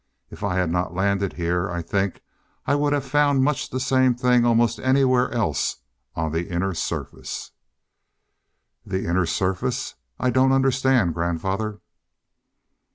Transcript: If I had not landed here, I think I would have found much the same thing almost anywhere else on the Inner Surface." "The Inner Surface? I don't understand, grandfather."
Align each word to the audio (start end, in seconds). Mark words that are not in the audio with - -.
If 0.31 0.43
I 0.43 0.55
had 0.55 0.71
not 0.71 0.95
landed 0.95 1.33
here, 1.33 1.69
I 1.69 1.83
think 1.83 2.21
I 2.65 2.73
would 2.73 2.91
have 2.91 3.05
found 3.05 3.43
much 3.43 3.69
the 3.69 3.79
same 3.79 4.15
thing 4.15 4.45
almost 4.45 4.79
anywhere 4.79 5.31
else 5.31 5.75
on 6.15 6.31
the 6.31 6.49
Inner 6.49 6.73
Surface." 6.73 7.51
"The 8.83 9.05
Inner 9.05 9.27
Surface? 9.27 9.93
I 10.19 10.31
don't 10.31 10.53
understand, 10.53 11.13
grandfather." 11.13 11.81